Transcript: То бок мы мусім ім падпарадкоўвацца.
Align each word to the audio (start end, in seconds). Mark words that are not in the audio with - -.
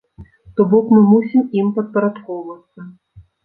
То 0.59 0.65
бок 0.71 0.87
мы 0.93 1.03
мусім 1.11 1.45
ім 1.61 1.71
падпарадкоўвацца. 1.77 2.91